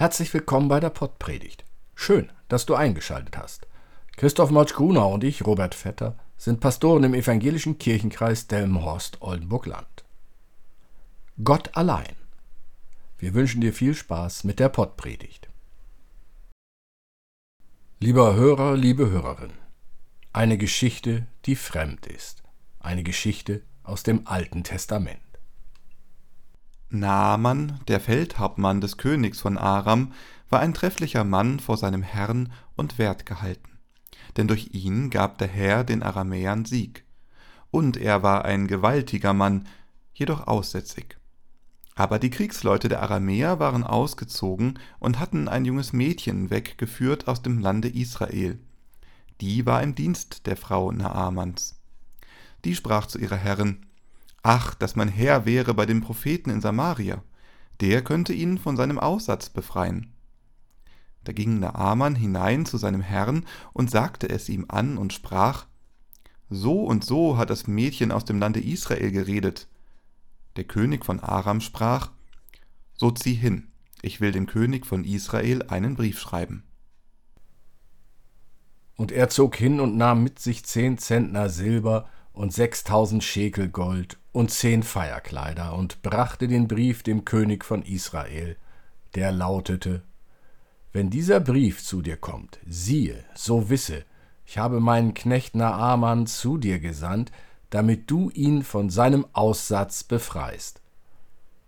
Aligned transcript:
Herzlich 0.00 0.32
willkommen 0.32 0.68
bei 0.68 0.80
der 0.80 0.88
Pottpredigt. 0.88 1.62
Schön, 1.94 2.32
dass 2.48 2.64
du 2.64 2.74
eingeschaltet 2.74 3.36
hast. 3.36 3.66
Christoph 4.16 4.50
Motsch-Grunau 4.50 5.12
und 5.12 5.24
ich, 5.24 5.44
Robert 5.44 5.74
Vetter, 5.74 6.18
sind 6.38 6.60
Pastoren 6.60 7.04
im 7.04 7.12
evangelischen 7.12 7.76
Kirchenkreis 7.76 8.46
Delmenhorst-Oldenburg-Land. 8.46 10.04
Gott 11.44 11.76
allein. 11.76 12.16
Wir 13.18 13.34
wünschen 13.34 13.60
dir 13.60 13.74
viel 13.74 13.94
Spaß 13.94 14.44
mit 14.44 14.58
der 14.58 14.70
Pottpredigt. 14.70 15.50
Lieber 17.98 18.36
Hörer, 18.36 18.78
liebe 18.78 19.10
Hörerin, 19.10 19.52
eine 20.32 20.56
Geschichte, 20.56 21.26
die 21.44 21.56
fremd 21.56 22.06
ist. 22.06 22.42
Eine 22.78 23.02
Geschichte 23.02 23.60
aus 23.82 24.02
dem 24.02 24.26
Alten 24.26 24.64
Testament. 24.64 25.20
Naaman, 26.90 27.78
der 27.86 28.00
Feldhauptmann 28.00 28.80
des 28.80 28.96
Königs 28.96 29.40
von 29.40 29.56
Aram, 29.56 30.12
war 30.48 30.58
ein 30.58 30.74
trefflicher 30.74 31.22
Mann 31.22 31.60
vor 31.60 31.76
seinem 31.76 32.02
Herrn 32.02 32.52
und 32.76 32.98
wertgehalten, 32.98 33.78
denn 34.36 34.48
durch 34.48 34.70
ihn 34.72 35.08
gab 35.10 35.38
der 35.38 35.46
Herr 35.46 35.84
den 35.84 36.02
Aramäern 36.02 36.64
Sieg. 36.64 37.04
Und 37.70 37.96
er 37.96 38.24
war 38.24 38.44
ein 38.44 38.66
gewaltiger 38.66 39.32
Mann, 39.32 39.68
jedoch 40.12 40.48
aussätzig. 40.48 41.16
Aber 41.94 42.18
die 42.18 42.30
Kriegsleute 42.30 42.88
der 42.88 43.02
Aramäer 43.02 43.60
waren 43.60 43.84
ausgezogen 43.84 44.78
und 44.98 45.20
hatten 45.20 45.48
ein 45.48 45.64
junges 45.64 45.92
Mädchen 45.92 46.50
weggeführt 46.50 47.28
aus 47.28 47.42
dem 47.42 47.60
Lande 47.60 47.88
Israel. 47.88 48.58
Die 49.40 49.64
war 49.64 49.82
im 49.82 49.94
Dienst 49.94 50.46
der 50.46 50.56
Frau 50.56 50.90
Naamans. 50.90 51.80
Die 52.64 52.74
sprach 52.74 53.06
zu 53.06 53.18
ihrer 53.18 53.36
Herrin, 53.36 53.86
Ach, 54.42 54.74
dass 54.74 54.96
mein 54.96 55.08
Herr 55.08 55.44
wäre 55.44 55.74
bei 55.74 55.86
dem 55.86 56.00
Propheten 56.00 56.50
in 56.50 56.60
Samaria, 56.60 57.22
der 57.80 58.02
könnte 58.02 58.32
ihn 58.32 58.58
von 58.58 58.76
seinem 58.76 58.98
Aussatz 58.98 59.50
befreien. 59.50 60.12
Da 61.24 61.32
ging 61.32 61.58
Naaman 61.58 62.14
hinein 62.14 62.64
zu 62.64 62.78
seinem 62.78 63.02
Herrn 63.02 63.44
und 63.72 63.90
sagte 63.90 64.28
es 64.28 64.48
ihm 64.48 64.64
an 64.68 64.96
und 64.96 65.12
sprach, 65.12 65.66
So 66.48 66.84
und 66.84 67.04
so 67.04 67.36
hat 67.36 67.50
das 67.50 67.66
Mädchen 67.66 68.12
aus 68.12 68.24
dem 68.24 68.38
Lande 68.38 68.60
Israel 68.60 69.10
geredet. 69.10 69.68
Der 70.56 70.64
König 70.64 71.04
von 71.04 71.20
Aram 71.20 71.60
sprach, 71.60 72.10
So 72.94 73.10
zieh 73.10 73.34
hin, 73.34 73.68
ich 74.00 74.20
will 74.20 74.32
dem 74.32 74.46
König 74.46 74.86
von 74.86 75.04
Israel 75.04 75.64
einen 75.68 75.94
Brief 75.94 76.18
schreiben. 76.18 76.64
Und 78.96 79.12
er 79.12 79.28
zog 79.28 79.56
hin 79.56 79.80
und 79.80 79.96
nahm 79.96 80.22
mit 80.22 80.38
sich 80.38 80.64
zehn 80.64 80.98
Zentner 80.98 81.48
Silber 81.48 82.08
und 82.32 82.52
sechstausend 82.52 83.24
Schekel 83.24 83.68
Gold 83.68 84.18
und 84.32 84.50
zehn 84.50 84.82
Feierkleider 84.82 85.74
und 85.74 86.02
brachte 86.02 86.48
den 86.48 86.68
Brief 86.68 87.02
dem 87.02 87.24
König 87.24 87.64
von 87.64 87.82
Israel, 87.82 88.56
der 89.14 89.32
lautete 89.32 90.02
Wenn 90.92 91.10
dieser 91.10 91.40
Brief 91.40 91.84
zu 91.84 92.02
dir 92.02 92.16
kommt, 92.16 92.58
siehe, 92.66 93.24
so 93.34 93.70
wisse, 93.70 94.04
ich 94.46 94.58
habe 94.58 94.80
meinen 94.80 95.14
Knecht 95.14 95.54
Naaman 95.54 96.26
zu 96.26 96.58
dir 96.58 96.78
gesandt, 96.80 97.30
damit 97.70 98.10
du 98.10 98.30
ihn 98.30 98.62
von 98.64 98.90
seinem 98.90 99.26
Aussatz 99.32 100.02
befreist. 100.02 100.80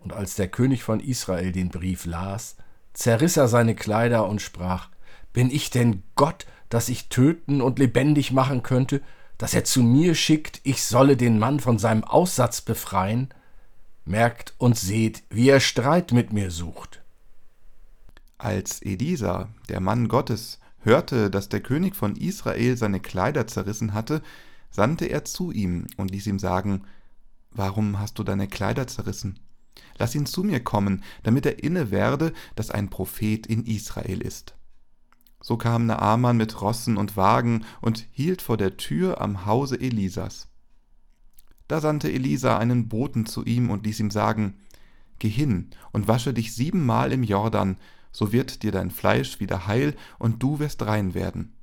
Und 0.00 0.12
als 0.12 0.34
der 0.34 0.48
König 0.48 0.82
von 0.82 0.98
Israel 0.98 1.52
den 1.52 1.68
Brief 1.68 2.06
las, 2.06 2.56
zerriss 2.92 3.36
er 3.36 3.46
seine 3.46 3.76
Kleider 3.76 4.28
und 4.28 4.42
sprach 4.42 4.88
Bin 5.32 5.50
ich 5.50 5.70
denn 5.70 6.02
Gott, 6.16 6.46
dass 6.68 6.88
ich 6.88 7.08
töten 7.08 7.60
und 7.60 7.78
lebendig 7.78 8.32
machen 8.32 8.62
könnte, 8.62 9.00
dass 9.42 9.54
er 9.54 9.64
zu 9.64 9.82
mir 9.82 10.14
schickt, 10.14 10.60
ich 10.62 10.84
solle 10.84 11.16
den 11.16 11.36
Mann 11.36 11.58
von 11.58 11.76
seinem 11.76 12.04
Aussatz 12.04 12.60
befreien? 12.60 13.34
Merkt 14.04 14.54
und 14.56 14.78
seht, 14.78 15.24
wie 15.30 15.48
er 15.48 15.58
Streit 15.58 16.12
mit 16.12 16.32
mir 16.32 16.52
sucht. 16.52 17.02
Als 18.38 18.80
Elisa, 18.82 19.48
der 19.68 19.80
Mann 19.80 20.06
Gottes, 20.06 20.60
hörte, 20.78 21.28
dass 21.28 21.48
der 21.48 21.58
König 21.58 21.96
von 21.96 22.14
Israel 22.14 22.76
seine 22.76 23.00
Kleider 23.00 23.48
zerrissen 23.48 23.94
hatte, 23.94 24.22
sandte 24.70 25.06
er 25.06 25.24
zu 25.24 25.50
ihm 25.50 25.88
und 25.96 26.12
ließ 26.12 26.28
ihm 26.28 26.38
sagen, 26.38 26.84
Warum 27.50 27.98
hast 27.98 28.20
du 28.20 28.22
deine 28.22 28.46
Kleider 28.46 28.86
zerrissen? 28.86 29.40
Lass 29.98 30.14
ihn 30.14 30.26
zu 30.26 30.44
mir 30.44 30.62
kommen, 30.62 31.02
damit 31.24 31.46
er 31.46 31.64
inne 31.64 31.90
werde, 31.90 32.32
dass 32.54 32.70
ein 32.70 32.90
Prophet 32.90 33.48
in 33.48 33.64
Israel 33.66 34.22
ist. 34.22 34.54
So 35.42 35.56
kam 35.56 35.86
Naaman 35.86 36.36
mit 36.36 36.60
Rossen 36.60 36.96
und 36.96 37.16
Wagen 37.16 37.64
und 37.80 38.06
hielt 38.12 38.42
vor 38.42 38.56
der 38.56 38.76
Tür 38.76 39.20
am 39.20 39.44
Hause 39.44 39.78
Elisas. 39.80 40.48
Da 41.68 41.80
sandte 41.80 42.12
Elisa 42.12 42.58
einen 42.58 42.88
Boten 42.88 43.26
zu 43.26 43.44
ihm 43.44 43.70
und 43.70 43.84
ließ 43.84 44.00
ihm 44.00 44.10
sagen, 44.10 44.54
Geh 45.18 45.28
hin 45.28 45.70
und 45.92 46.08
wasche 46.08 46.34
dich 46.34 46.54
siebenmal 46.54 47.12
im 47.12 47.22
Jordan, 47.22 47.76
so 48.10 48.32
wird 48.32 48.62
dir 48.62 48.72
dein 48.72 48.90
Fleisch 48.90 49.40
wieder 49.40 49.66
heil 49.66 49.94
und 50.18 50.42
du 50.42 50.58
wirst 50.58 50.82
rein 50.82 51.14
werden. 51.14 51.56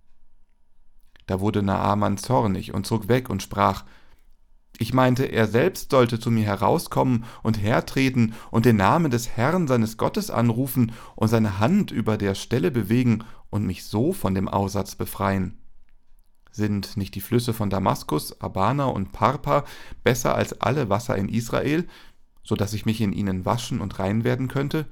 Da 1.28 1.40
wurde 1.40 1.61
Naaman 1.61 2.17
zornig 2.17 2.73
und 2.73 2.88
zog 2.88 3.07
weg 3.07 3.29
und 3.29 3.44
sprach, 3.44 3.85
ich 4.78 4.94
meinte, 4.94 5.25
er 5.25 5.46
selbst 5.46 5.91
sollte 5.91 6.19
zu 6.19 6.31
mir 6.31 6.46
herauskommen 6.46 7.25
und 7.44 7.61
hertreten 7.61 8.34
und 8.50 8.66
den 8.66 8.78
Namen 8.78 9.11
des 9.11 9.29
Herrn 9.29 9.67
seines 9.67 9.97
Gottes 9.97 10.31
anrufen 10.31 10.94
und 11.16 11.28
seine 11.28 11.59
Hand 11.59 11.91
über 11.91 12.17
der 12.17 12.34
Stelle 12.34 12.72
bewegen 12.72 13.25
und 13.50 13.66
mich 13.66 13.86
so 13.86 14.14
von 14.14 14.36
dem 14.36 14.48
Aussatz 14.48 14.96
befreien. 14.96 15.58
Sind 16.52 16.98
nicht 16.98 17.16
die 17.16 17.22
Flüsse 17.22 17.54
von 17.54 17.70
Damaskus, 17.70 18.42
Abana 18.42 18.86
und 18.86 19.12
Parpa 19.12 19.66
besser 20.04 20.36
als 20.36 20.60
alle 20.62 20.90
Wasser 20.90 21.16
in 21.16 21.30
Israel, 21.30 21.88
so 22.44 22.56
dass 22.56 22.74
ich 22.74 22.86
mich 22.86 23.02
in 23.02 23.14
ihnen 23.14 23.46
waschen 23.46 23.82
und 23.82 24.00
rein 24.00 24.24
werden 24.24 24.48
könnte? 24.48 24.86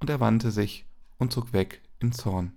Und 0.00 0.10
er 0.10 0.20
wandte 0.20 0.50
sich 0.50 0.84
und 1.18 1.32
zog 1.32 1.52
weg 1.52 1.80
in 1.98 2.12
Zorn. 2.12 2.52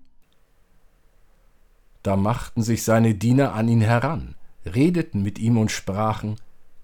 Da 2.04 2.16
machten 2.16 2.62
sich 2.62 2.84
seine 2.84 3.16
Diener 3.16 3.54
an 3.54 3.68
ihn 3.68 3.82
heran, 3.82 4.36
redeten 4.66 5.24
mit 5.24 5.40
ihm 5.40 5.58
und 5.58 5.72
sprachen, 5.72 6.36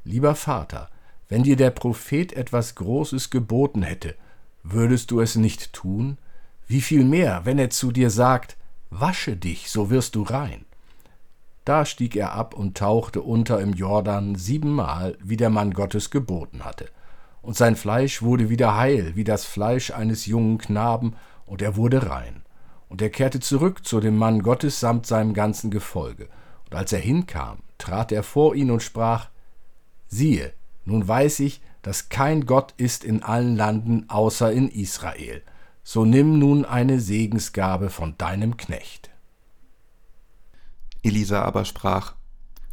Lieber 0.06 0.36
Vater, 0.36 0.90
wenn 1.30 1.44
dir 1.44 1.56
der 1.56 1.72
Prophet 1.72 2.34
etwas 2.34 2.76
Großes 2.76 3.30
geboten 3.30 3.84
hätte, 3.84 4.16
würdest 4.64 5.12
du 5.12 5.22
es 5.22 5.36
nicht 5.36 5.74
tun? 5.74 6.18
Wie 6.74 6.82
viel 6.82 7.04
mehr, 7.04 7.42
wenn 7.44 7.60
er 7.60 7.70
zu 7.70 7.92
dir 7.92 8.10
sagt, 8.10 8.58
Wasche 8.90 9.38
dich, 9.38 9.70
so 9.70 9.92
wirst 9.92 10.16
du 10.16 10.24
rein. 10.24 10.66
Da 11.66 11.86
stieg 11.86 12.16
er 12.16 12.34
ab 12.34 12.56
und 12.56 12.76
tauchte 12.76 13.22
unter 13.22 13.62
im 13.62 13.74
Jordan 13.74 14.34
siebenmal, 14.34 15.16
wie 15.22 15.38
der 15.38 15.52
Mann 15.52 15.76
Gottes 15.76 16.10
geboten 16.10 16.66
hatte. 16.66 16.90
Und 17.44 17.56
sein 17.56 17.76
Fleisch 17.76 18.24
wurde 18.24 18.50
wieder 18.50 18.76
heil, 18.76 19.12
wie 19.14 19.24
das 19.24 19.46
Fleisch 19.46 19.92
eines 19.92 20.26
jungen 20.26 20.58
Knaben, 20.58 21.16
und 21.46 21.62
er 21.62 21.76
wurde 21.76 22.10
rein. 22.10 22.42
Und 22.90 23.04
er 23.04 23.12
kehrte 23.12 23.40
zurück 23.40 23.86
zu 23.86 24.00
dem 24.00 24.18
Mann 24.18 24.42
Gottes 24.42 24.80
samt 24.80 25.06
seinem 25.06 25.36
ganzen 25.36 25.70
Gefolge. 25.70 26.28
Und 26.66 26.76
als 26.76 26.92
er 26.92 27.02
hinkam, 27.02 27.60
trat 27.78 28.12
er 28.12 28.24
vor 28.24 28.56
ihn 28.56 28.72
und 28.72 28.82
sprach, 28.82 29.30
Siehe, 30.08 30.54
nun 30.86 31.08
weiß 31.08 31.42
ich, 31.42 31.62
dass 31.84 32.10
kein 32.10 32.48
Gott 32.48 32.74
ist 32.78 33.04
in 33.04 33.22
allen 33.22 33.56
Landen 33.56 34.06
außer 34.10 34.52
in 34.52 34.70
Israel. 34.70 35.44
So 35.84 36.06
nimm 36.06 36.40
nun 36.40 36.66
eine 36.66 37.00
Segensgabe 37.00 37.90
von 37.90 38.18
deinem 38.18 38.58
Knecht. 38.58 39.10
Elisa 41.02 41.44
aber 41.44 41.66
sprach, 41.66 42.16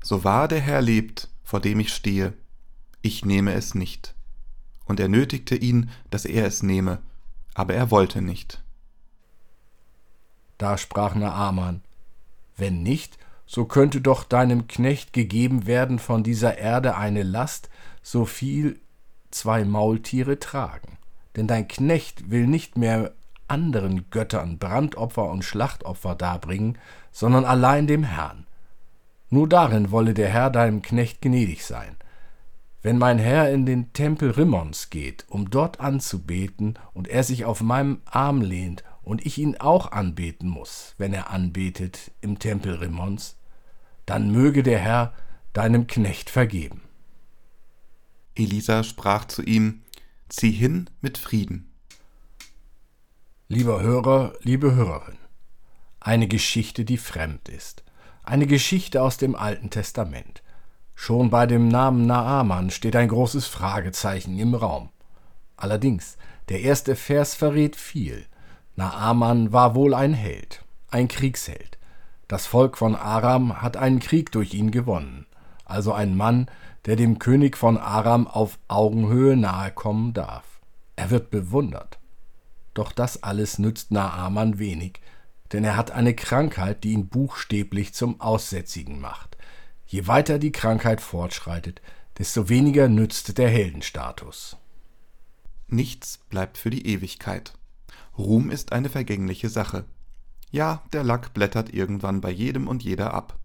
So 0.03 0.25
wahr 0.25 0.47
der 0.49 0.61
Herr 0.61 0.81
lebt, 0.81 1.29
vor 1.43 1.61
dem 1.61 1.81
ich 1.81 1.93
stehe, 1.93 2.33
ich 3.03 3.25
nehme 3.25 3.53
es 3.55 3.75
nicht. 3.75 4.15
Und 4.85 5.01
er 5.01 5.09
nötigte 5.09 5.57
ihn, 5.57 5.91
dass 6.11 6.25
er 6.25 6.47
es 6.47 6.63
nehme, 6.63 7.01
aber 7.55 7.75
er 7.75 7.91
wollte 7.91 8.23
nicht. 8.23 8.63
Da 10.59 10.79
sprach 10.79 11.15
Naaman, 11.15 11.83
Wenn 12.57 12.83
nicht, 12.83 13.19
so 13.47 13.65
könnte 13.65 14.01
doch 14.01 14.23
deinem 14.23 14.69
Knecht 14.69 15.13
gegeben 15.13 15.67
werden 15.67 15.99
von 15.99 16.23
dieser 16.23 16.59
Erde 16.59 16.97
eine 16.97 17.25
Last, 17.25 17.69
so 18.03 18.25
viel 18.25 18.79
zwei 19.33 19.65
Maultiere 19.65 20.39
tragen. 20.39 20.99
Denn 21.37 21.47
dein 21.47 21.69
Knecht 21.69 22.31
will 22.31 22.47
nicht 22.47 22.77
mehr 22.77 23.13
anderen 23.49 24.11
Göttern 24.11 24.59
Brandopfer 24.59 25.29
und 25.31 25.45
Schlachtopfer 25.45 26.15
darbringen, 26.15 26.79
sondern 27.13 27.45
allein 27.45 27.87
dem 27.87 28.05
Herrn. 28.05 28.47
Nur 29.29 29.49
darin 29.49 29.91
wolle 29.91 30.15
der 30.15 30.29
Herr 30.29 30.51
deinem 30.51 30.83
Knecht 30.83 31.21
gnädig 31.23 31.65
sein. 31.65 31.97
Wenn 32.83 32.99
mein 32.99 33.19
Herr 33.19 33.51
in 33.51 33.67
den 33.67 33.93
Tempel 33.93 34.31
Rimmons 34.31 34.91
geht, 34.91 35.27
um 35.29 35.51
dort 35.51 35.81
anzubeten, 35.81 36.79
und 36.95 37.09
er 37.09 37.25
sich 37.25 37.45
auf 37.45 37.61
meinem 37.61 38.01
Arm 38.07 38.41
lehnt, 38.41 38.85
und 39.03 39.27
ich 39.27 39.39
ihn 39.39 39.57
auch 39.57 39.93
anbeten 39.93 40.49
muss, 40.49 40.95
wenn 40.99 41.13
er 41.13 41.31
anbetet 41.31 42.11
im 42.21 42.39
Tempel 42.39 42.77
Rimmons, 42.77 43.37
dann 44.07 44.31
möge 44.31 44.63
der 44.63 44.79
Herr 44.79 45.13
deinem 45.53 45.87
Knecht 45.87 46.31
vergeben. 46.31 46.83
Elisa 48.35 48.83
sprach 48.83 49.27
zu 49.27 49.43
ihm, 49.43 49.83
Zieh 50.31 50.53
hin 50.53 50.89
mit 51.01 51.19
Frieden. 51.19 51.73
Lieber 53.49 53.83
Hörer, 53.83 54.33
liebe 54.43 54.77
Hörerin, 54.77 55.19
eine 55.99 56.29
Geschichte, 56.29 56.85
die 56.85 56.99
fremd 56.99 57.49
ist, 57.49 57.83
eine 58.23 58.47
Geschichte 58.47 59.03
aus 59.03 59.17
dem 59.17 59.35
Alten 59.35 59.71
Testament. 59.71 60.45
Schon 60.95 61.31
bei 61.31 61.47
dem 61.47 61.67
Namen 61.67 62.07
Naaman 62.07 62.71
steht 62.71 62.95
ein 62.95 63.09
großes 63.09 63.49
Fragezeichen 63.49 64.39
im 64.39 64.55
Raum. 64.55 64.91
Allerdings, 65.57 66.17
der 66.49 66.61
erste 66.61 66.95
Vers 66.95 67.35
verrät 67.35 67.75
viel. 67.75 68.25
Naaman 68.77 69.53
war 69.53 69.75
wohl 69.75 69.95
ein 69.95 70.15
Held, 70.15 70.65
ein 70.91 71.09
Kriegsheld. 71.09 71.77
Das 72.29 72.47
Volk 72.47 72.79
von 72.79 72.95
Aram 72.95 73.61
hat 73.61 73.77
einen 73.77 73.99
Krieg 73.99 74.31
durch 74.31 74.55
ihn 74.55 74.71
gewonnen, 74.71 75.27
also 75.71 75.93
ein 75.93 76.17
Mann, 76.17 76.47
der 76.87 76.97
dem 76.97 77.19
König 77.19 77.57
von 77.57 77.77
Aram 77.77 78.27
auf 78.27 78.59
Augenhöhe 78.69 79.37
nahe 79.37 79.71
kommen 79.71 80.13
darf. 80.13 80.61
Er 80.97 81.11
wird 81.11 81.31
bewundert. 81.31 81.99
Doch 82.75 82.93
das 82.93 83.23
alles 83.23 83.59
nützt 83.59 83.91
Naaman 83.91 84.59
wenig, 84.59 85.01
denn 85.53 85.65
er 85.65 85.77
hat 85.77 85.91
eine 85.91 86.15
Krankheit, 86.15 86.85
die 86.85 86.93
ihn 86.93 87.09
buchstäblich 87.09 87.95
zum 87.95 88.21
Aussätzigen 88.21 89.01
macht. 89.01 89.37
Je 89.87 90.07
weiter 90.07 90.39
die 90.39 90.53
Krankheit 90.53 91.01
fortschreitet, 91.01 91.83
desto 92.19 92.49
weniger 92.49 92.89
nützt 92.89 93.39
der 93.39 93.49
Heldenstatus. 93.49 94.57
Nichts 95.67 96.19
bleibt 96.29 96.59
für 96.59 96.71
die 96.71 96.87
Ewigkeit. 96.87 97.55
Ruhm 98.17 98.51
ist 98.51 98.73
eine 98.73 98.89
vergängliche 98.89 99.49
Sache. 99.49 99.85
Ja, 100.51 100.83
der 100.93 101.03
Lack 101.03 101.33
blättert 101.33 101.73
irgendwann 101.73 102.21
bei 102.21 102.31
jedem 102.31 102.69
und 102.69 102.83
jeder 102.83 103.15
ab. 103.15 103.40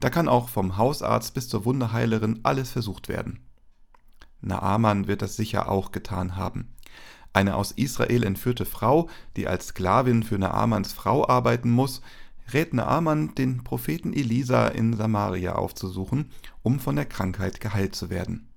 Da 0.00 0.10
kann 0.10 0.28
auch 0.28 0.48
vom 0.48 0.76
Hausarzt 0.76 1.34
bis 1.34 1.48
zur 1.48 1.64
Wunderheilerin 1.64 2.40
alles 2.42 2.70
versucht 2.70 3.08
werden. 3.08 3.40
Naaman 4.40 5.06
wird 5.06 5.22
das 5.22 5.36
sicher 5.36 5.70
auch 5.70 5.92
getan 5.92 6.36
haben. 6.36 6.72
Eine 7.32 7.56
aus 7.56 7.72
Israel 7.72 8.22
entführte 8.22 8.64
Frau, 8.64 9.08
die 9.36 9.46
als 9.46 9.68
Sklavin 9.68 10.22
für 10.22 10.38
Naamans 10.38 10.92
Frau 10.92 11.28
arbeiten 11.28 11.70
muss, 11.70 12.00
rät 12.52 12.72
Naaman, 12.72 13.34
den 13.34 13.64
Propheten 13.64 14.12
Elisa 14.12 14.68
in 14.68 14.94
Samaria 14.96 15.54
aufzusuchen, 15.54 16.30
um 16.62 16.80
von 16.80 16.96
der 16.96 17.04
Krankheit 17.04 17.60
geheilt 17.60 17.94
zu 17.94 18.08
werden. 18.08 18.48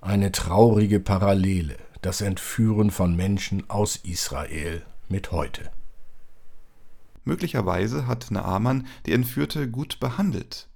Eine 0.00 0.32
traurige 0.32 1.00
Parallele, 1.00 1.76
das 2.02 2.20
Entführen 2.20 2.90
von 2.90 3.14
Menschen 3.14 3.68
aus 3.70 3.96
Israel 3.96 4.84
mit 5.08 5.32
heute. 5.32 5.70
Möglicherweise 7.26 8.06
hat 8.06 8.30
Naaman 8.30 8.86
die 9.04 9.12
Entführte 9.12 9.68
gut 9.68 9.98
behandelt. 9.98 10.68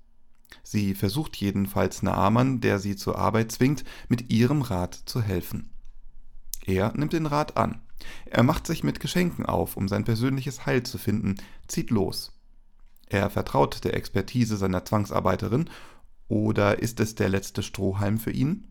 Sie 0.65 0.95
versucht 0.95 1.37
jedenfalls 1.37 2.03
Naaman, 2.03 2.61
der 2.61 2.81
sie 2.81 2.97
zur 2.97 3.17
Arbeit 3.17 3.53
zwingt, 3.53 3.85
mit 4.09 4.33
ihrem 4.33 4.63
Rat 4.63 5.01
zu 5.07 5.23
helfen. 5.23 5.71
Er 6.67 6.93
nimmt 6.97 7.13
den 7.13 7.27
Rat 7.27 7.57
an. 7.57 7.83
Er 8.27 8.43
macht 8.43 8.67
sich 8.67 8.83
mit 8.83 8.99
Geschenken 8.99 9.47
auf, 9.47 9.77
um 9.77 9.87
sein 9.87 10.05
persönliches 10.05 10.67
Heil 10.67 10.83
zu 10.83 10.99
finden, 10.99 11.37
zieht 11.69 11.91
los. 11.91 12.33
Er 13.07 13.31
vertraut 13.31 13.85
der 13.85 13.95
Expertise 13.95 14.57
seiner 14.57 14.85
Zwangsarbeiterin, 14.85 15.71
oder 16.27 16.81
ist 16.81 16.99
es 16.99 17.15
der 17.15 17.29
letzte 17.29 17.63
Strohhalm 17.63 18.19
für 18.19 18.33
ihn? 18.33 18.67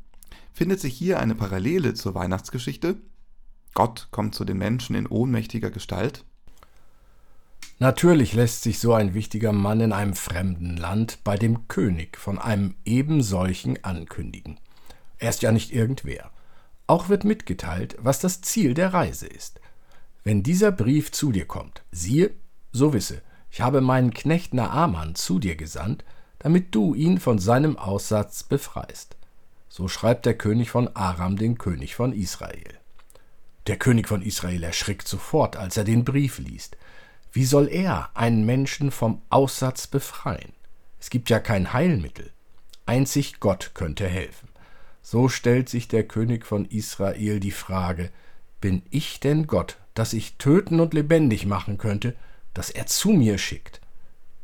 Findet 0.51 0.81
sich 0.81 0.93
hier 0.97 1.19
eine 1.19 1.35
Parallele 1.35 1.93
zur 1.93 2.13
Weihnachtsgeschichte? 2.13 2.97
Gott 3.73 4.09
kommt 4.11 4.35
zu 4.35 4.43
den 4.43 4.57
Menschen 4.57 4.97
in 4.97 5.07
ohnmächtiger 5.07 5.71
Gestalt? 5.71 6.25
Natürlich 7.81 8.33
lässt 8.33 8.63
sich 8.63 8.79
so 8.79 8.93
ein 8.93 9.13
wichtiger 9.13 9.53
Mann 9.53 9.79
in 9.79 9.93
einem 9.93 10.13
fremden 10.13 10.75
Land 10.75 11.19
bei 11.23 11.37
dem 11.37 11.69
König 11.69 12.17
von 12.17 12.37
einem 12.37 12.75
ebensolchen 12.83 13.81
ankündigen. 13.85 14.59
Er 15.17 15.29
ist 15.29 15.41
ja 15.41 15.53
nicht 15.53 15.73
irgendwer. 15.73 16.29
Auch 16.87 17.07
wird 17.07 17.23
mitgeteilt, 17.23 17.95
was 17.97 18.19
das 18.19 18.41
Ziel 18.41 18.73
der 18.73 18.93
Reise 18.93 19.27
ist. 19.27 19.61
Wenn 20.25 20.43
dieser 20.43 20.73
Brief 20.73 21.13
zu 21.13 21.31
dir 21.31 21.45
kommt, 21.45 21.83
siehe, 21.89 22.31
so 22.73 22.91
wisse, 22.91 23.21
ich 23.49 23.61
habe 23.61 23.79
meinen 23.79 24.13
Knecht 24.13 24.53
Naaman 24.53 25.15
zu 25.15 25.39
dir 25.39 25.55
gesandt, 25.55 26.03
damit 26.39 26.75
du 26.75 26.93
ihn 26.95 27.17
von 27.17 27.39
seinem 27.39 27.77
Aussatz 27.77 28.43
befreist. 28.43 29.15
So 29.69 29.87
schreibt 29.87 30.25
der 30.25 30.37
König 30.37 30.69
von 30.69 30.93
Aram 30.97 31.37
den 31.37 31.57
König 31.57 31.95
von 31.95 32.11
Israel. 32.11 32.77
Der 33.67 33.77
König 33.77 34.09
von 34.09 34.21
Israel 34.21 34.63
erschrickt 34.63 35.07
sofort, 35.07 35.55
als 35.55 35.77
er 35.77 35.85
den 35.85 36.03
Brief 36.03 36.39
liest. 36.39 36.75
Wie 37.31 37.45
soll 37.45 37.67
er 37.67 38.09
einen 38.15 38.45
Menschen 38.45 38.91
vom 38.91 39.21
Aussatz 39.29 39.87
befreien? 39.87 40.53
Es 40.99 41.09
gibt 41.09 41.29
ja 41.29 41.39
kein 41.39 41.73
Heilmittel. 41.73 42.31
Einzig 42.85 43.39
Gott 43.39 43.71
könnte 43.75 44.07
helfen. 44.07 44.49
So 45.01 45.29
stellt 45.29 45.69
sich 45.69 45.87
der 45.87 46.03
König 46.03 46.45
von 46.45 46.65
Israel 46.65 47.39
die 47.39 47.51
Frage, 47.51 48.09
bin 48.61 48.81
ich 48.89 49.19
denn 49.19 49.47
Gott, 49.47 49.77
dass 49.93 50.13
ich 50.13 50.37
töten 50.37 50.79
und 50.79 50.93
lebendig 50.93 51.45
machen 51.45 51.77
könnte, 51.77 52.15
dass 52.53 52.69
er 52.69 52.87
zu 52.87 53.09
mir 53.09 53.37
schickt? 53.37 53.79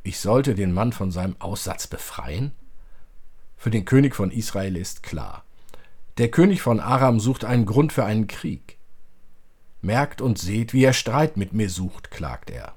Ich 0.04 0.20
sollte 0.20 0.54
den 0.54 0.72
Mann 0.72 0.94
von 0.94 1.12
seinem 1.12 1.36
Aussatz 1.40 1.88
befreien? 1.88 2.52
Für 3.58 3.72
den 3.72 3.86
König 3.86 4.16
von 4.16 4.32
Israel 4.32 4.78
ist 4.78 5.02
klar, 5.02 5.44
der 6.18 6.30
König 6.30 6.62
von 6.62 6.80
Aram 6.80 7.20
sucht 7.20 7.44
einen 7.44 7.66
Grund 7.66 7.92
für 7.92 8.06
einen 8.06 8.28
Krieg. 8.28 8.75
Merkt 9.86 10.20
und 10.20 10.40
seht, 10.40 10.74
wie 10.74 10.84
er 10.84 10.94
Streit 10.94 11.38
mit 11.38 11.54
mir 11.54 11.70
sucht, 11.70 12.10
klagt 12.10 12.50
er. 12.50 12.74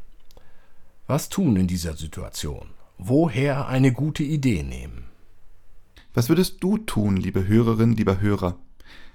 Was 1.07 1.31
tun 1.31 1.57
in 1.57 1.67
dieser 1.67 1.97
Situation? 1.97 2.69
Woher 2.99 3.67
eine 3.67 3.95
gute 3.95 4.23
Idee 4.23 4.63
nehmen? 4.63 5.07
Was 6.13 6.29
würdest 6.29 6.63
du 6.63 6.77
tun, 6.77 7.17
liebe 7.17 7.49
Hörerin, 7.49 7.93
lieber 7.95 8.21
Hörer? 8.21 8.59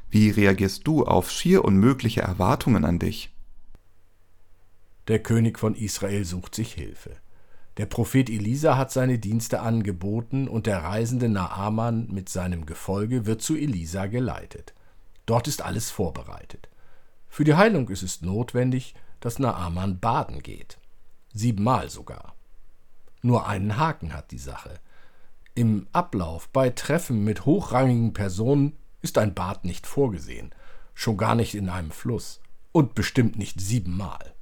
Wie 0.09 0.31
reagierst 0.31 0.87
du 0.87 1.05
auf 1.05 1.29
schier 1.29 1.63
unmögliche 1.63 2.21
Erwartungen 2.21 2.83
an 2.83 2.97
dich? 2.97 3.31
Der 5.07 5.19
König 5.21 5.59
von 5.59 5.75
Israel 5.75 6.25
sucht 6.25 6.55
sich 6.55 6.73
Hilfe. 6.73 7.11
Der 7.77 7.85
Prophet 7.85 8.27
Elisa 8.27 8.75
hat 8.75 8.91
seine 8.91 9.19
Dienste 9.19 9.59
angeboten 9.59 10.47
und 10.47 10.65
der 10.65 10.79
reisende 10.79 11.29
Naaman 11.29 12.07
mit 12.07 12.27
seinem 12.27 12.65
Gefolge 12.65 13.27
wird 13.27 13.43
zu 13.43 13.55
Elisa 13.55 14.07
geleitet. 14.07 14.73
Dort 15.27 15.47
ist 15.47 15.61
alles 15.61 15.91
vorbereitet. 15.91 16.69
Für 17.33 17.43
die 17.43 17.55
Heilung 17.55 17.89
ist 17.89 18.03
es 18.03 18.21
notwendig, 18.21 18.93
dass 19.19 19.39
Naaman 19.39 19.99
baden 19.99 20.43
geht. 20.43 20.77
Siebenmal 21.33 21.89
sogar. 21.89 22.35
Nur 23.23 23.47
einen 23.47 23.77
Haken 23.77 24.13
hat 24.13 24.29
die 24.29 24.37
Sache. 24.37 24.79
Im 25.55 25.87
Ablauf 25.93 26.47
bei 26.49 26.69
Treffen 26.69 27.23
mit 27.23 27.47
hochrangigen 27.47 28.13
Personen 28.13 28.77
ist 29.01 29.17
ein 29.17 29.33
Bad 29.33 29.65
nicht 29.65 29.87
vorgesehen, 29.87 30.53
schon 30.93 31.17
gar 31.17 31.33
nicht 31.33 31.55
in 31.55 31.69
einem 31.69 31.89
Fluss 31.89 32.39
und 32.71 32.93
bestimmt 32.93 33.35
nicht 33.35 33.59
siebenmal. 33.59 34.35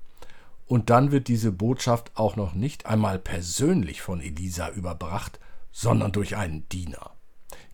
Und 0.65 0.89
dann 0.89 1.13
wird 1.13 1.29
diese 1.29 1.53
Botschaft 1.53 2.11
auch 2.15 2.35
noch 2.35 2.53
nicht 2.55 2.87
einmal 2.87 3.19
persönlich 3.19 4.01
von 4.01 4.19
Elisa 4.19 4.67
überbracht, 4.67 5.39
sondern 5.71 6.11
durch 6.11 6.35
einen 6.35 6.67
Diener. 6.67 7.11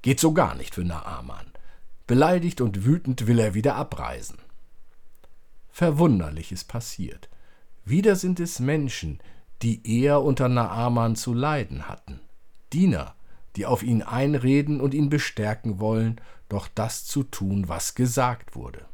Geht 0.04 0.20
so 0.20 0.34
gar 0.34 0.54
nicht 0.54 0.76
für 0.76 0.84
Naaman. 0.84 1.48
Beleidigt 2.06 2.62
und 2.62 2.86
wütend 2.86 3.26
will 3.26 3.40
er 3.40 3.56
wieder 3.56 3.74
abreisen. 3.78 4.38
Verwunderliches 5.78 6.64
passiert. 6.64 7.30
Wieder 7.86 8.16
sind 8.16 8.40
es 8.40 8.58
Menschen, 8.58 9.20
die 9.62 9.88
eher 9.88 10.24
unter 10.24 10.50
Naaman 10.50 11.16
zu 11.16 11.36
leiden 11.36 11.88
hatten. 11.88 12.20
Diener, 12.74 13.14
die 13.56 13.68
auf 13.68 13.84
ihn 13.84 14.02
einreden 14.02 14.82
und 14.82 14.96
ihn 14.96 15.12
bestärken 15.12 15.80
wollen, 15.80 16.20
doch 16.50 16.68
das 16.68 17.06
zu 17.06 17.22
tun, 17.22 17.70
was 17.70 17.94
gesagt 17.94 18.56
wurde. 18.56 18.88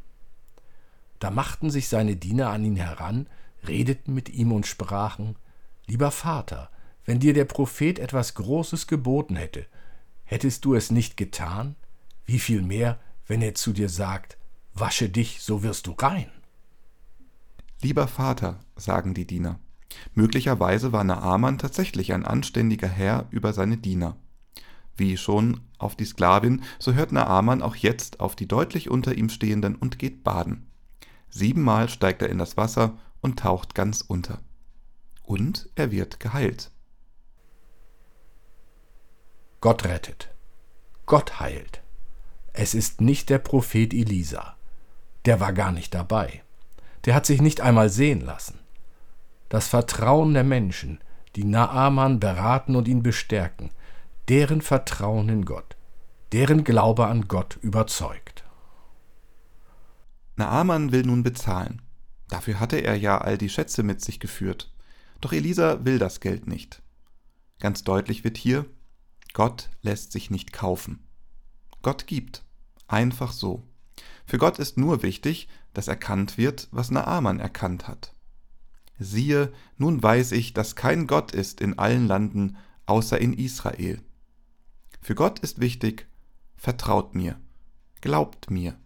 Da 1.20 1.32
machten 1.32 1.70
sich 1.70 1.88
seine 1.88 2.18
Diener 2.18 2.50
an 2.50 2.66
ihn 2.66 2.75
heran, 2.75 3.28
redeten 3.66 4.13
mit 4.13 4.28
ihm 4.28 4.52
und 4.52 4.68
sprachen 4.68 5.38
Lieber 5.88 6.12
Vater, 6.12 6.70
wenn 7.06 7.22
dir 7.22 7.34
der 7.34 7.46
Prophet 7.46 7.98
etwas 7.98 8.34
Großes 8.34 8.88
geboten 8.88 9.38
hätte, 9.38 9.68
hättest 10.25 10.66
du 10.66 10.75
es 10.75 10.92
nicht 10.92 11.16
getan? 11.16 11.78
Wie 12.25 12.40
viel 12.40 12.62
mehr, 12.62 13.00
wenn 13.25 13.42
er 13.42 13.56
zu 13.56 13.72
dir 13.72 13.88
sagt, 13.88 14.38
Wasche 14.74 15.08
dich, 15.08 15.42
so 15.42 15.63
wirst 15.63 15.88
du 15.88 15.94
rein. 15.94 16.30
Lieber 17.84 18.08
Vater, 18.08 18.62
sagen 18.78 19.13
die 19.13 19.28
Diener. 19.28 19.60
Möglicherweise 20.13 20.94
war 20.94 21.04
Naaman 21.04 21.58
tatsächlich 21.58 22.13
ein 22.13 22.25
anständiger 22.25 22.88
Herr 22.88 23.28
über 23.30 23.52
seine 23.52 23.75
Diener. 23.75 24.16
Wie 24.96 25.18
schon 25.18 25.60
auf 25.80 25.98
die 25.98 26.06
Sklavin, 26.06 26.63
so 26.80 26.94
hört 26.94 27.12
Naaman 27.12 27.62
auch 27.62 27.75
jetzt 27.75 28.22
auf 28.22 28.38
die 28.38 28.48
deutlich 28.48 28.90
unter 28.90 29.16
ihm 29.16 29.28
stehenden 29.28 29.75
und 29.75 30.00
geht 30.00 30.24
baden. 30.24 30.72
Siebenmal 31.30 31.90
steigt 31.90 32.22
er 32.22 32.30
in 32.30 32.38
das 32.38 32.56
Wasser 32.56 32.98
und 33.20 33.40
taucht 33.40 33.75
ganz 33.75 34.00
unter. 34.00 34.40
Und 35.22 35.70
er 35.75 35.92
wird 35.92 36.22
geheilt. 36.22 36.72
Gott 39.60 39.84
rettet. 39.84 40.34
Gott 41.06 41.42
heilt. 41.42 41.82
Es 42.54 42.75
ist 42.75 43.02
nicht 43.02 43.30
der 43.30 43.40
Prophet 43.40 43.94
Elisa. 43.94 44.56
Der 45.25 45.42
war 45.42 45.52
gar 45.52 45.74
nicht 45.74 45.94
dabei 45.94 46.43
der 47.05 47.15
hat 47.15 47.25
sich 47.25 47.41
nicht 47.41 47.62
einmal 47.62 47.89
sehen 47.89 48.22
lassen. 48.22 48.60
Das 49.50 49.67
Vertrauen 49.67 50.33
der 50.33 50.43
Menschen, 50.43 51.00
die 51.36 51.43
Naaman 51.43 52.19
beraten 52.19 52.75
und 52.75 52.88
ihn 52.88 53.03
bestärken, 53.03 53.72
deren 54.29 54.62
Vertrauen 54.62 55.29
in 55.29 55.45
Gott, 55.45 55.75
deren 56.31 56.63
Glaube 56.63 57.07
an 57.07 57.27
Gott 57.27 57.57
überzeugt. 57.62 58.43
Naaman 60.36 60.91
will 60.91 61.03
nun 61.03 61.24
bezahlen. 61.24 61.81
Dafür 62.29 62.60
hatte 62.60 62.77
er 62.77 62.95
ja 62.95 63.19
all 63.19 63.38
die 63.38 63.50
Schätze 63.50 63.83
mit 63.83 64.01
sich 64.01 64.19
geführt. 64.19 64.72
Doch 65.22 65.33
Elisa 65.33 65.86
will 65.86 66.00
das 66.00 66.19
Geld 66.19 66.48
nicht. 66.48 66.81
Ganz 67.60 67.83
deutlich 67.83 68.24
wird 68.24 68.38
hier, 68.38 68.65
Gott 69.33 69.69
lässt 69.81 70.12
sich 70.12 70.31
nicht 70.31 70.51
kaufen. 70.53 71.07
Gott 71.81 72.07
gibt. 72.07 72.43
Einfach 72.88 73.31
so. 73.31 73.63
Für 74.25 74.38
Gott 74.38 74.60
ist 74.60 74.77
nur 74.77 75.03
wichtig, 75.03 75.48
dass 75.74 75.88
erkannt 75.88 76.38
wird, 76.38 76.68
was 76.72 76.92
Naaman 76.92 77.39
erkannt 77.39 77.88
hat. 77.88 78.13
Siehe, 79.00 79.51
nun 79.77 80.01
weiß 80.01 80.32
ich, 80.32 80.53
dass 80.53 80.75
kein 80.75 81.08
Gott 81.08 81.32
ist 81.32 81.62
in 81.62 81.77
allen 81.77 82.08
Landen, 82.08 82.58
außer 82.86 83.20
in 83.20 83.34
Israel. 83.34 84.01
Für 85.01 85.15
Gott 85.15 85.39
ist 85.39 85.60
wichtig, 85.60 86.08
vertraut 86.56 87.15
mir, 87.15 87.39
glaubt 88.01 88.50
mir. 88.50 88.77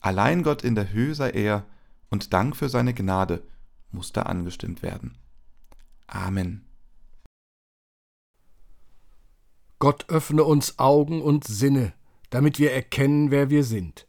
Allein 0.00 0.42
Gott 0.42 0.62
in 0.62 0.74
der 0.74 0.92
Höhe 0.92 1.14
sei 1.14 1.30
er, 1.30 1.66
und 2.10 2.32
Dank 2.32 2.56
für 2.56 2.68
seine 2.68 2.92
Gnade 2.92 3.42
muss 3.90 4.12
da 4.12 4.22
angestimmt 4.22 4.82
werden. 4.82 5.16
Amen. 6.06 6.66
Gott 9.78 10.08
öffne 10.08 10.44
uns 10.44 10.78
Augen 10.78 11.22
und 11.22 11.44
Sinne, 11.44 11.92
damit 12.30 12.58
wir 12.58 12.70
erkennen, 12.70 13.30
wer 13.30 13.50
wir 13.50 13.64
sind. 13.64 14.06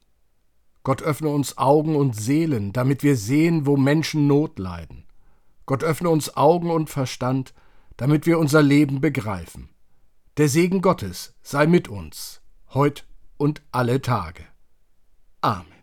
Gott 0.83 1.01
öffne 1.01 1.29
uns 1.29 1.57
Augen 1.57 1.95
und 1.95 2.15
Seelen, 2.15 2.73
damit 2.73 3.03
wir 3.03 3.15
sehen, 3.15 3.65
wo 3.65 3.77
Menschen 3.77 4.27
Not 4.27 4.59
leiden. 4.59 5.05
Gott 5.65 5.83
öffne 5.83 6.09
uns 6.09 6.35
Augen 6.35 6.71
und 6.71 6.89
Verstand, 6.89 7.53
damit 7.95 8.25
wir 8.25 8.37
unser 8.37 8.61
Leben 8.61 8.99
begreifen. 8.99 9.69
Der 10.37 10.49
Segen 10.49 10.81
Gottes 10.81 11.35
sei 11.41 11.67
mit 11.67 11.87
uns, 11.87 12.41
heut 12.73 13.05
und 13.37 13.61
alle 13.71 14.01
Tage. 14.01 14.43
Amen. 15.41 15.82